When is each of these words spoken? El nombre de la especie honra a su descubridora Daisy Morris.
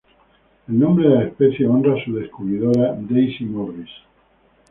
El 0.67 0.79
nombre 0.79 1.09
de 1.09 1.13
la 1.13 1.23
especie 1.25 1.67
honra 1.67 1.93
a 1.93 2.03
su 2.03 2.15
descubridora 2.15 2.97
Daisy 3.07 3.45
Morris. 3.45 3.91